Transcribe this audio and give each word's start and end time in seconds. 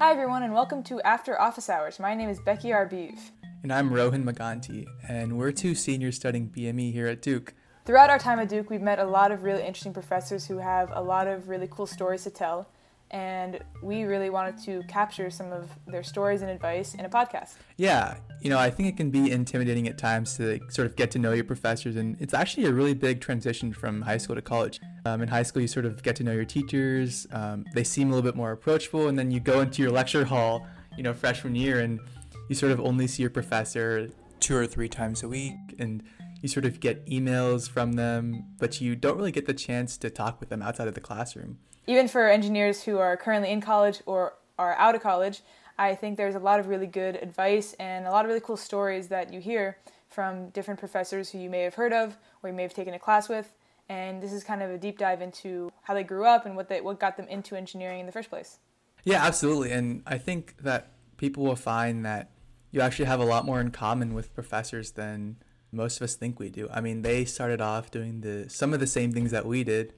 Hi, 0.00 0.10
everyone, 0.10 0.42
and 0.42 0.52
welcome 0.52 0.82
to 0.84 1.00
After 1.02 1.40
Office 1.40 1.70
Hours. 1.70 2.00
My 2.00 2.14
name 2.16 2.28
is 2.28 2.40
Becky 2.40 2.70
Arbeev. 2.70 3.16
And 3.62 3.72
I'm 3.72 3.94
Rohan 3.94 4.24
Maganti, 4.24 4.86
and 5.08 5.38
we're 5.38 5.52
two 5.52 5.76
seniors 5.76 6.16
studying 6.16 6.50
BME 6.50 6.92
here 6.92 7.06
at 7.06 7.22
Duke. 7.22 7.54
Throughout 7.84 8.10
our 8.10 8.18
time 8.18 8.40
at 8.40 8.48
Duke, 8.48 8.70
we've 8.70 8.82
met 8.82 8.98
a 8.98 9.04
lot 9.04 9.30
of 9.30 9.44
really 9.44 9.62
interesting 9.62 9.92
professors 9.92 10.46
who 10.46 10.58
have 10.58 10.90
a 10.92 11.00
lot 11.00 11.28
of 11.28 11.48
really 11.48 11.68
cool 11.70 11.86
stories 11.86 12.24
to 12.24 12.30
tell, 12.30 12.68
and 13.12 13.60
we 13.82 14.02
really 14.02 14.30
wanted 14.30 14.58
to 14.64 14.82
capture 14.88 15.30
some 15.30 15.52
of 15.52 15.70
their 15.86 16.02
stories 16.02 16.42
and 16.42 16.50
advice 16.50 16.94
in 16.94 17.04
a 17.04 17.08
podcast. 17.08 17.52
Yeah, 17.76 18.16
you 18.40 18.50
know, 18.50 18.58
I 18.58 18.70
think 18.70 18.88
it 18.88 18.96
can 18.96 19.10
be 19.10 19.30
intimidating 19.30 19.86
at 19.86 19.96
times 19.96 20.36
to 20.38 20.58
sort 20.70 20.86
of 20.86 20.96
get 20.96 21.12
to 21.12 21.20
know 21.20 21.32
your 21.32 21.44
professors, 21.44 21.94
and 21.94 22.16
it's 22.20 22.34
actually 22.34 22.66
a 22.66 22.72
really 22.72 22.94
big 22.94 23.20
transition 23.20 23.72
from 23.72 24.02
high 24.02 24.18
school 24.18 24.34
to 24.34 24.42
college. 24.42 24.80
Um, 25.04 25.22
in 25.22 25.28
high 25.28 25.42
school, 25.42 25.62
you 25.62 25.68
sort 25.68 25.86
of 25.86 26.02
get 26.02 26.16
to 26.16 26.24
know 26.24 26.32
your 26.32 26.44
teachers, 26.44 27.26
um, 27.32 27.64
they 27.74 27.84
seem 27.84 28.08
a 28.08 28.14
little 28.14 28.28
bit 28.28 28.36
more 28.36 28.52
approachable, 28.52 29.08
and 29.08 29.18
then 29.18 29.30
you 29.30 29.40
go 29.40 29.60
into 29.60 29.82
your 29.82 29.90
lecture 29.90 30.24
hall, 30.24 30.66
you 30.96 31.02
know, 31.02 31.12
freshman 31.12 31.54
year, 31.54 31.80
and 31.80 32.00
you 32.48 32.54
sort 32.54 32.72
of 32.72 32.80
only 32.80 33.06
see 33.06 33.22
your 33.22 33.30
professor 33.30 34.08
two 34.40 34.56
or 34.56 34.66
three 34.66 34.88
times 34.88 35.22
a 35.22 35.28
week, 35.28 35.54
and 35.78 36.02
you 36.40 36.48
sort 36.48 36.64
of 36.64 36.80
get 36.80 37.04
emails 37.06 37.68
from 37.68 37.92
them, 37.94 38.44
but 38.58 38.80
you 38.80 38.96
don't 38.96 39.16
really 39.16 39.32
get 39.32 39.46
the 39.46 39.54
chance 39.54 39.96
to 39.98 40.10
talk 40.10 40.40
with 40.40 40.48
them 40.48 40.62
outside 40.62 40.88
of 40.88 40.94
the 40.94 41.00
classroom 41.00 41.58
even 41.86 42.08
for 42.08 42.28
engineers 42.28 42.82
who 42.84 42.98
are 42.98 43.16
currently 43.16 43.50
in 43.50 43.60
college 43.60 44.00
or 44.06 44.34
are 44.58 44.74
out 44.74 44.94
of 44.94 45.02
college, 45.02 45.42
I 45.78 45.94
think 45.94 46.16
there's 46.16 46.34
a 46.34 46.40
lot 46.40 46.60
of 46.60 46.68
really 46.68 46.86
good 46.86 47.16
advice 47.16 47.74
and 47.74 48.06
a 48.06 48.10
lot 48.10 48.24
of 48.24 48.28
really 48.28 48.40
cool 48.40 48.56
stories 48.56 49.08
that 49.08 49.32
you 49.32 49.40
hear 49.40 49.78
from 50.08 50.50
different 50.50 50.78
professors 50.78 51.30
who 51.30 51.38
you 51.38 51.50
may 51.50 51.62
have 51.62 51.74
heard 51.74 51.92
of 51.92 52.16
or 52.42 52.50
you 52.50 52.54
may 52.54 52.62
have 52.62 52.74
taken 52.74 52.94
a 52.94 52.98
class 52.98 53.28
with. 53.28 53.52
And 53.88 54.22
this 54.22 54.32
is 54.32 54.42
kind 54.44 54.62
of 54.62 54.70
a 54.70 54.78
deep 54.78 54.98
dive 54.98 55.20
into 55.20 55.70
how 55.82 55.94
they 55.94 56.04
grew 56.04 56.24
up 56.24 56.46
and 56.46 56.56
what 56.56 56.68
they 56.68 56.80
what 56.80 56.98
got 56.98 57.16
them 57.16 57.28
into 57.28 57.54
engineering 57.54 58.00
in 58.00 58.06
the 58.06 58.12
first 58.12 58.30
place. 58.30 58.58
Yeah, 59.04 59.24
absolutely. 59.24 59.72
And 59.72 60.02
I 60.06 60.18
think 60.18 60.56
that 60.62 60.92
people 61.16 61.44
will 61.44 61.56
find 61.56 62.04
that 62.06 62.30
you 62.70 62.80
actually 62.80 63.04
have 63.04 63.20
a 63.20 63.24
lot 63.24 63.44
more 63.44 63.60
in 63.60 63.70
common 63.70 64.14
with 64.14 64.34
professors 64.34 64.92
than 64.92 65.36
most 65.70 65.98
of 65.98 66.02
us 66.02 66.14
think 66.14 66.38
we 66.38 66.48
do. 66.48 66.68
I 66.72 66.80
mean, 66.80 67.02
they 67.02 67.24
started 67.24 67.60
off 67.60 67.90
doing 67.90 68.22
the 68.22 68.48
some 68.48 68.72
of 68.72 68.80
the 68.80 68.86
same 68.86 69.12
things 69.12 69.30
that 69.30 69.46
we 69.46 69.64
did, 69.64 69.92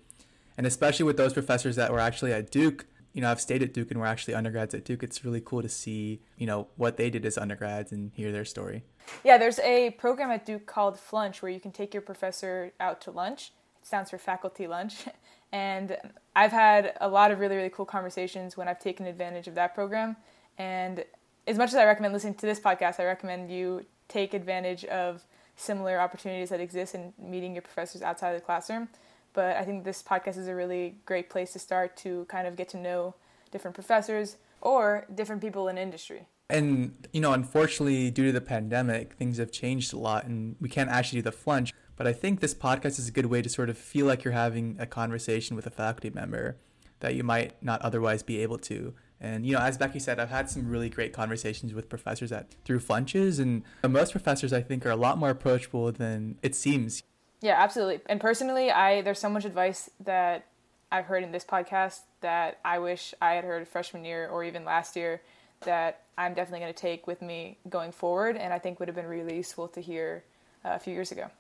and 0.57 0.67
especially 0.67 1.05
with 1.05 1.17
those 1.17 1.33
professors 1.33 1.77
that 1.77 1.93
were 1.93 2.01
actually 2.01 2.33
at 2.33 2.51
Duke. 2.51 2.87
You 3.13 3.23
know, 3.23 3.31
I've 3.31 3.41
stayed 3.41 3.63
at 3.63 3.73
Duke 3.73 3.91
and 3.91 3.99
we're 3.99 4.07
actually 4.07 4.35
undergrads 4.35 4.75
at 4.75 4.85
Duke. 4.85 5.03
It's 5.03 5.25
really 5.25 5.41
cool 5.41 5.63
to 5.63 5.71
see, 5.71 6.21
you 6.37 6.47
know, 6.47 6.69
what 6.77 6.99
they 6.99 7.09
did 7.09 7.25
as 7.25 7.39
undergrads 7.39 7.91
and 7.91 8.13
hear 8.15 8.31
their 8.31 8.45
story. 8.45 8.85
Yeah, 9.25 9.39
there's 9.39 9.59
a 9.61 9.93
program 9.93 10.31
at 10.31 10.45
Duke 10.45 10.67
called 10.67 11.01
Flunch 11.01 11.41
where 11.41 11.51
you 11.51 11.59
can 11.61 11.73
take 11.73 11.95
your 11.95 12.03
professor 12.03 12.73
out 12.79 13.01
to 13.03 13.11
lunch. 13.11 13.53
Stands 13.87 14.11
for 14.11 14.19
faculty 14.19 14.67
lunch. 14.67 15.05
And 15.53 15.97
I've 16.35 16.51
had 16.51 16.95
a 17.01 17.09
lot 17.09 17.31
of 17.31 17.39
really, 17.39 17.55
really 17.55 17.71
cool 17.71 17.87
conversations 17.87 18.57
when 18.57 18.67
I've 18.67 18.81
taken 18.81 19.07
advantage 19.07 19.47
of 19.47 19.55
that 19.55 19.77
program. 19.77 20.17
And 20.59 21.05
as 21.47 21.57
much 21.57 21.69
as 21.69 21.77
I 21.77 21.85
recommend 21.85 22.13
listening 22.13 22.35
to 22.35 22.47
this 22.47 22.59
podcast, 22.59 22.99
I 22.99 23.05
recommend 23.05 23.49
you 23.49 23.87
take 24.09 24.35
advantage 24.35 24.85
of 24.87 25.25
similar 25.55 26.01
opportunities 26.01 26.49
that 26.49 26.61
exist 26.61 26.97
in 26.97 27.13
meeting 27.17 27.55
your 27.55 27.63
professors 27.63 28.03
outside 28.03 28.31
of 28.31 28.41
the 28.41 28.45
classroom. 28.45 28.89
But 29.35 29.57
I 29.57 29.63
think 29.63 29.85
this 29.85 30.03
podcast 30.03 30.37
is 30.37 30.49
a 30.49 30.55
really 30.55 30.97
great 31.07 31.31
place 31.31 31.53
to 31.53 31.61
start 31.61 31.97
to 31.99 32.27
kind 32.29 32.49
of 32.49 32.57
get 32.57 32.69
to 32.71 32.77
know 32.77 33.15
different 33.53 33.77
professors 33.77 34.37
or 34.61 35.07
different 35.15 35.41
people 35.41 35.69
in 35.69 35.79
industry. 35.79 36.27
And, 36.51 37.07
you 37.13 37.21
know, 37.21 37.33
unfortunately, 37.33 38.11
due 38.11 38.27
to 38.27 38.33
the 38.33 38.41
pandemic, 38.41 39.15
things 39.15 39.39
have 39.39 39.53
changed 39.53 39.93
a 39.93 39.99
lot 39.99 40.25
and 40.25 40.57
we 40.61 40.69
can't 40.69 40.91
actually 40.91 41.21
do 41.21 41.23
the 41.23 41.33
flunch. 41.33 41.73
But 41.97 42.07
I 42.07 42.13
think 42.13 42.41
this 42.41 42.55
podcast 42.55 42.99
is 42.99 43.09
a 43.09 43.13
good 43.13 43.27
way 43.27 43.43
to 43.43 43.49
sort 43.49 43.71
of 43.71 43.79
feel 43.79 44.07
like 44.07 44.23
you're 44.23 44.33
having 44.33 44.77
a 44.79 44.87
conversation 44.87 45.57
with 45.57 45.67
a 45.67 45.71
faculty 45.71 46.11
member 46.11 46.57
that 47.01 47.15
you 47.15 47.25
might 47.25 47.63
not 47.63 47.81
otherwise 47.83 48.23
be 48.23 48.41
able 48.43 48.59
to. 48.59 48.95
And 49.21 49.47
you 49.47 49.55
know, 49.55 49.61
as 49.61 49.79
Becky 49.79 49.99
said, 49.99 50.21
I've 50.21 50.31
had 50.31 50.51
some 50.51 50.69
really 50.69 50.91
great 50.91 51.13
conversations 51.13 51.73
with 51.73 51.89
professors 51.89 52.33
at 52.33 52.55
through 52.65 52.81
flunches, 52.81 53.41
and 53.41 53.63
most 53.89 54.13
professors 54.13 54.53
I 54.53 54.61
think 54.61 54.85
are 54.85 54.91
a 54.91 54.97
lot 54.97 55.17
more 55.17 55.31
approachable 55.31 55.91
than 55.91 56.39
it 56.43 56.55
seems. 56.55 57.03
Yeah, 57.41 57.55
absolutely. 57.57 58.01
And 58.07 58.21
personally, 58.21 58.71
I 58.71 59.01
there's 59.01 59.19
so 59.19 59.31
much 59.31 59.47
advice 59.47 59.89
that 60.01 60.47
I've 60.93 61.07
heard 61.07 61.23
in 61.23 61.33
this 61.33 61.45
podcast 61.45 62.01
that 62.21 62.59
I 62.65 62.79
wish 62.79 63.15
I 63.21 63.33
had 63.35 63.45
heard 63.45 63.67
freshman 63.67 64.05
year 64.05 64.29
or 64.29 64.45
even 64.45 64.65
last 64.65 64.97
year 64.97 65.23
that 65.61 66.03
I'm 66.19 66.35
definitely 66.35 66.61
going 66.61 66.75
to 66.75 66.79
take 66.79 67.07
with 67.07 67.23
me 67.23 67.59
going 67.71 67.93
forward, 67.93 68.37
and 68.37 68.53
I 68.53 68.59
think 68.59 68.79
would 68.79 68.89
have 68.89 68.97
been 68.97 69.07
really 69.07 69.37
useful 69.37 69.69
to 69.69 69.81
hear 69.81 70.25
uh, 70.63 70.71
a 70.75 70.79
few 70.79 70.93
years 70.93 71.11
ago. 71.11 71.31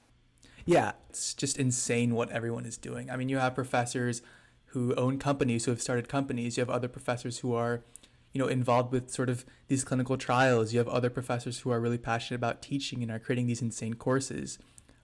Yeah, 0.66 0.92
it's 1.08 1.32
just 1.32 1.58
insane 1.58 2.14
what 2.14 2.30
everyone 2.30 2.66
is 2.66 2.76
doing. 2.76 3.08
I 3.08 3.16
mean, 3.16 3.28
you 3.28 3.38
have 3.38 3.54
professors 3.54 4.20
who 4.66 4.94
own 4.96 5.18
companies, 5.18 5.64
who 5.64 5.70
have 5.70 5.80
started 5.80 6.08
companies. 6.08 6.56
You 6.56 6.60
have 6.60 6.70
other 6.70 6.88
professors 6.88 7.38
who 7.38 7.54
are, 7.54 7.84
you 8.32 8.40
know, 8.40 8.48
involved 8.48 8.92
with 8.92 9.08
sort 9.10 9.30
of 9.30 9.44
these 9.68 9.84
clinical 9.84 10.18
trials. 10.18 10.72
You 10.72 10.78
have 10.80 10.88
other 10.88 11.08
professors 11.08 11.60
who 11.60 11.70
are 11.70 11.80
really 11.80 11.98
passionate 11.98 12.36
about 12.36 12.62
teaching 12.62 13.00
and 13.02 13.10
are 13.10 13.20
creating 13.20 13.46
these 13.46 13.62
insane 13.62 13.94
courses. 13.94 14.58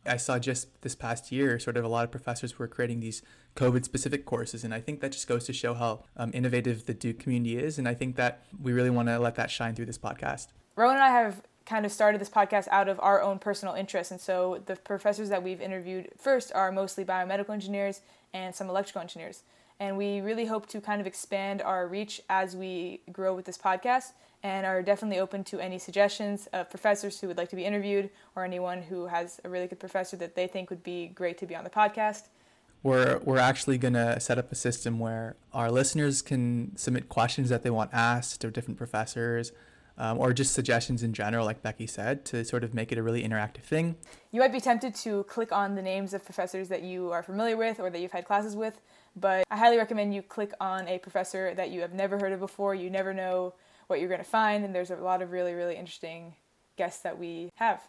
I 0.04 0.16
saw 0.16 0.40
just 0.40 0.82
this 0.82 0.96
past 0.96 1.30
year 1.30 1.60
sort 1.60 1.76
of 1.76 1.84
a 1.84 1.88
lot 1.88 2.04
of 2.04 2.10
professors 2.10 2.58
were 2.58 2.66
creating 2.66 2.98
these 2.98 3.22
COVID 3.54 3.84
specific 3.84 4.26
courses. 4.26 4.64
And 4.64 4.74
I 4.74 4.80
think 4.80 5.00
that 5.00 5.12
just 5.12 5.28
goes 5.28 5.44
to 5.44 5.52
show 5.52 5.74
how 5.74 6.04
um, 6.16 6.32
innovative 6.34 6.86
the 6.86 6.94
Duke 6.94 7.20
community 7.20 7.56
is. 7.56 7.78
And 7.78 7.86
I 7.86 7.94
think 7.94 8.16
that 8.16 8.42
we 8.60 8.72
really 8.72 8.90
want 8.90 9.08
to 9.08 9.18
let 9.20 9.36
that 9.36 9.48
shine 9.48 9.76
through 9.76 9.86
this 9.86 9.98
podcast. 9.98 10.48
Rohan 10.74 10.96
and 10.96 11.04
I 11.04 11.10
have 11.10 11.42
kind 11.66 11.86
of 11.86 11.92
started 11.92 12.20
this 12.20 12.30
podcast 12.30 12.68
out 12.68 12.88
of 12.88 12.98
our 13.00 13.20
own 13.20 13.38
personal 13.38 13.74
interests. 13.74 14.10
And 14.10 14.20
so 14.20 14.62
the 14.66 14.76
professors 14.76 15.28
that 15.28 15.42
we've 15.42 15.60
interviewed 15.60 16.08
first 16.16 16.52
are 16.54 16.72
mostly 16.72 17.04
biomedical 17.04 17.50
engineers 17.50 18.00
and 18.32 18.54
some 18.54 18.68
electrical 18.68 19.00
engineers. 19.00 19.42
And 19.80 19.96
we 19.96 20.20
really 20.20 20.46
hope 20.46 20.66
to 20.68 20.80
kind 20.80 21.00
of 21.00 21.06
expand 21.06 21.60
our 21.62 21.86
reach 21.86 22.20
as 22.28 22.54
we 22.54 23.00
grow 23.12 23.34
with 23.34 23.46
this 23.46 23.58
podcast 23.58 24.12
and 24.42 24.66
are 24.66 24.82
definitely 24.82 25.18
open 25.18 25.44
to 25.44 25.60
any 25.60 25.78
suggestions 25.78 26.48
of 26.52 26.68
professors 26.68 27.20
who 27.20 27.28
would 27.28 27.36
like 27.36 27.48
to 27.50 27.56
be 27.56 27.64
interviewed 27.64 28.10
or 28.34 28.44
anyone 28.44 28.82
who 28.82 29.06
has 29.06 29.40
a 29.44 29.48
really 29.48 29.66
good 29.66 29.80
professor 29.80 30.16
that 30.16 30.34
they 30.34 30.46
think 30.46 30.68
would 30.70 30.82
be 30.82 31.06
great 31.08 31.38
to 31.38 31.46
be 31.46 31.54
on 31.54 31.64
the 31.64 31.70
podcast. 31.70 32.24
We're, 32.82 33.18
we're 33.18 33.38
actually 33.38 33.78
going 33.78 33.94
to 33.94 34.18
set 34.18 34.38
up 34.38 34.50
a 34.50 34.56
system 34.56 34.98
where 34.98 35.36
our 35.52 35.70
listeners 35.70 36.22
can 36.22 36.76
submit 36.76 37.08
questions 37.08 37.48
that 37.50 37.62
they 37.62 37.70
want 37.70 37.90
asked 37.92 38.40
to 38.40 38.50
different 38.50 38.78
professors 38.78 39.52
um, 39.98 40.18
or 40.18 40.32
just 40.32 40.52
suggestions 40.52 41.02
in 41.02 41.12
general, 41.12 41.44
like 41.44 41.62
Becky 41.62 41.86
said, 41.86 42.24
to 42.26 42.44
sort 42.44 42.64
of 42.64 42.74
make 42.74 42.92
it 42.92 42.98
a 42.98 43.02
really 43.02 43.22
interactive 43.22 43.62
thing. 43.62 43.96
You 44.30 44.40
might 44.40 44.52
be 44.52 44.60
tempted 44.60 44.94
to 44.96 45.24
click 45.24 45.52
on 45.52 45.74
the 45.74 45.82
names 45.82 46.14
of 46.14 46.24
professors 46.24 46.68
that 46.68 46.82
you 46.82 47.10
are 47.10 47.22
familiar 47.22 47.56
with 47.56 47.80
or 47.80 47.90
that 47.90 48.00
you've 48.00 48.12
had 48.12 48.24
classes 48.24 48.56
with, 48.56 48.80
but 49.14 49.44
I 49.50 49.56
highly 49.56 49.76
recommend 49.76 50.14
you 50.14 50.22
click 50.22 50.52
on 50.60 50.88
a 50.88 50.98
professor 50.98 51.54
that 51.54 51.70
you 51.70 51.80
have 51.80 51.92
never 51.92 52.18
heard 52.18 52.32
of 52.32 52.40
before. 52.40 52.74
You 52.74 52.90
never 52.90 53.12
know 53.12 53.54
what 53.86 54.00
you're 54.00 54.08
going 54.08 54.20
to 54.20 54.24
find. 54.24 54.64
And 54.64 54.74
there's 54.74 54.90
a 54.90 54.96
lot 54.96 55.22
of 55.22 55.32
really, 55.32 55.52
really 55.52 55.76
interesting 55.76 56.34
guests 56.76 57.02
that 57.02 57.18
we 57.18 57.50
have. 57.56 57.82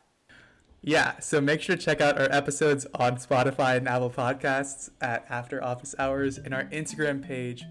Yeah, 0.81 1.17
so 1.19 1.39
make 1.39 1.61
sure 1.61 1.77
to 1.77 1.81
check 1.81 2.01
out 2.01 2.19
our 2.19 2.27
episodes 2.29 2.85
on 2.93 3.15
Spotify 3.15 3.77
and 3.77 3.87
Apple 3.87 4.09
Podcasts 4.09 4.89
at 4.99 5.25
After 5.29 5.63
Office 5.63 5.95
Hours 5.97 6.37
and 6.37 6.53
our 6.53 6.65
Instagram 6.65 7.25
page, 7.25 7.63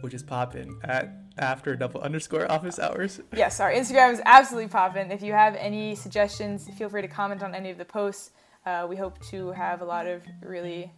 which 0.00 0.14
is 0.14 0.22
poppin' 0.22 0.80
at 0.82 1.27
after 1.38 1.76
double 1.76 2.00
underscore 2.00 2.50
office 2.50 2.78
hours. 2.78 3.20
Yes, 3.34 3.60
our 3.60 3.72
Instagram 3.72 4.12
is 4.12 4.22
absolutely 4.24 4.68
poppin'. 4.68 5.10
If 5.10 5.22
you 5.22 5.32
have 5.32 5.54
any 5.56 5.94
suggestions, 5.94 6.68
feel 6.76 6.88
free 6.88 7.02
to 7.02 7.08
comment 7.08 7.42
on 7.42 7.54
any 7.54 7.70
of 7.70 7.78
the 7.78 7.84
posts. 7.84 8.30
Uh, 8.66 8.86
we 8.88 8.96
hope 8.96 9.18
to 9.30 9.50
have 9.52 9.80
a 9.80 9.84
lot 9.84 10.06
of 10.06 10.22
really 10.42 10.92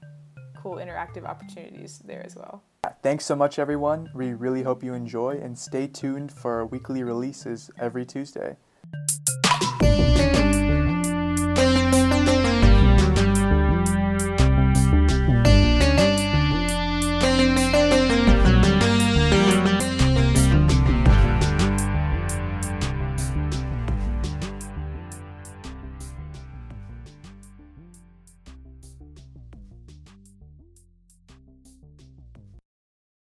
cool 0.60 0.76
interactive 0.76 1.24
opportunities 1.24 2.00
there 2.04 2.24
as 2.24 2.36
well. 2.36 2.62
Thanks 3.02 3.24
so 3.24 3.36
much, 3.36 3.58
everyone. 3.58 4.10
We 4.14 4.32
really 4.32 4.62
hope 4.62 4.82
you 4.82 4.94
enjoy 4.94 5.38
and 5.42 5.58
stay 5.58 5.86
tuned 5.86 6.32
for 6.32 6.54
our 6.56 6.66
weekly 6.66 7.02
releases 7.02 7.70
every 7.78 8.04
Tuesday. 8.04 8.56